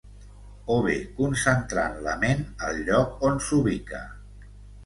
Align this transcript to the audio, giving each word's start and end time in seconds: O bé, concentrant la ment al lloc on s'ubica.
O 0.75 0.77
bé, 0.85 0.95
concentrant 1.19 1.99
la 2.07 2.15
ment 2.25 2.41
al 2.69 2.81
lloc 2.89 3.25
on 3.31 3.39
s'ubica. 3.49 4.01